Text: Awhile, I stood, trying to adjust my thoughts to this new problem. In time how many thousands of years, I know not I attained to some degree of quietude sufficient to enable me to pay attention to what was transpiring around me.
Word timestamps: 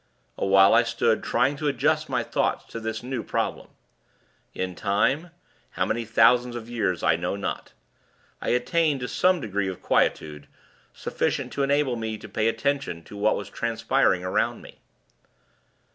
Awhile, 0.35 0.73
I 0.73 0.81
stood, 0.81 1.21
trying 1.23 1.55
to 1.57 1.67
adjust 1.67 2.09
my 2.09 2.23
thoughts 2.23 2.65
to 2.71 2.79
this 2.79 3.03
new 3.03 3.21
problem. 3.21 3.67
In 4.55 4.73
time 4.73 5.29
how 5.77 5.85
many 5.85 6.05
thousands 6.05 6.55
of 6.55 6.67
years, 6.67 7.03
I 7.03 7.15
know 7.15 7.35
not 7.35 7.73
I 8.41 8.49
attained 8.49 9.01
to 9.01 9.07
some 9.07 9.39
degree 9.39 9.67
of 9.67 9.83
quietude 9.83 10.47
sufficient 10.91 11.53
to 11.53 11.61
enable 11.61 11.97
me 11.97 12.17
to 12.17 12.27
pay 12.27 12.47
attention 12.47 13.03
to 13.03 13.15
what 13.15 13.35
was 13.37 13.51
transpiring 13.51 14.23
around 14.23 14.63
me. 14.63 14.79